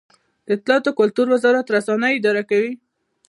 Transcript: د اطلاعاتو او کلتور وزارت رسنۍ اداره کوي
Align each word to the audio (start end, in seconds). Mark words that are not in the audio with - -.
د 0.45 0.47
اطلاعاتو 0.57 0.89
او 0.91 0.97
کلتور 0.99 1.27
وزارت 1.33 1.65
رسنۍ 1.75 2.13
اداره 2.15 2.43
کوي 2.49 2.71